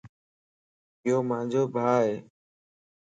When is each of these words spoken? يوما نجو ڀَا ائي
يوما 1.07 1.37
نجو 1.45 1.63
ڀَا 1.73 1.85
ائي 2.01 2.15